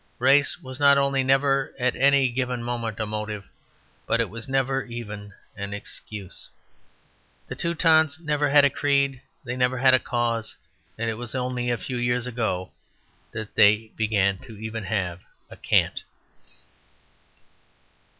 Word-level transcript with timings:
Race 0.17 0.59
was 0.59 0.79
not 0.79 0.97
only 0.97 1.21
never 1.23 1.75
at 1.77 1.95
any 1.95 2.27
given 2.29 2.63
moment 2.63 2.99
a 2.99 3.05
motive, 3.05 3.45
but 4.07 4.19
it 4.19 4.31
was 4.31 4.49
never 4.49 4.83
even 4.85 5.31
an 5.55 5.75
excuse. 5.75 6.49
The 7.47 7.53
Teutons 7.53 8.19
never 8.19 8.49
had 8.49 8.65
a 8.65 8.71
creed; 8.71 9.21
they 9.43 9.55
never 9.55 9.77
had 9.77 9.93
a 9.93 9.99
cause; 9.99 10.55
and 10.97 11.07
it 11.07 11.13
was 11.19 11.35
only 11.35 11.69
a 11.69 11.77
few 11.77 11.97
years 11.97 12.25
ago 12.25 12.71
that 13.31 13.53
they 13.53 13.91
began 13.95 14.39
even 14.49 14.83
to 14.85 14.89
have 14.89 15.19
a 15.51 15.55
cant. 15.55 16.03